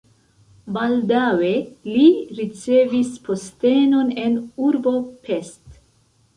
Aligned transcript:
Baldaŭe 0.77 1.51
li 1.91 2.07
ricevis 2.41 3.13
postenon 3.29 4.13
en 4.27 4.43
urbo 4.73 4.99
Pest. 5.31 5.65